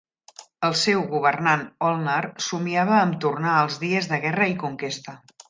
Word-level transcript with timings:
El 0.69 0.77
seu 0.83 1.03
governant 1.11 1.61
Olnar 1.89 2.17
somiava 2.47 2.97
amb 3.01 3.19
tornar 3.27 3.53
als 3.59 3.79
dies 3.85 4.11
de 4.15 4.21
guerra 4.27 4.51
i 4.57 4.59
conquesta. 4.67 5.17